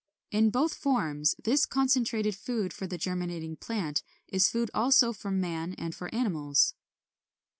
[0.31, 5.75] In both forms this concentrated food for the germinating plant is food also for man
[5.75, 6.73] and for animals.